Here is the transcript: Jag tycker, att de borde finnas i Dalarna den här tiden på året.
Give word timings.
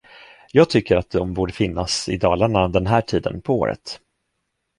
Jag 0.51 0.69
tycker, 0.69 0.95
att 0.95 1.09
de 1.09 1.33
borde 1.33 1.53
finnas 1.53 2.09
i 2.09 2.17
Dalarna 2.17 2.67
den 2.67 2.87
här 2.87 3.01
tiden 3.01 3.41
på 3.41 3.59
året. 3.59 3.99